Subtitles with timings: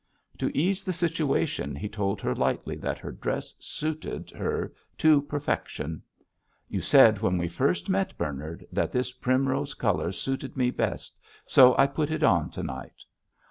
[0.39, 6.01] To ease the situation he told her lightly that her dress suited her to perfection.
[6.67, 11.75] "You said when we first met, Bernard, that this primrose colour suited me best, so
[11.77, 13.03] I put it on to night."